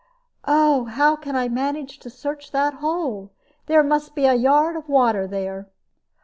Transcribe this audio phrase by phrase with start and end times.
[0.47, 3.29] Oh, how can I manage to search that hole?
[3.67, 5.67] There must be a yard of water there."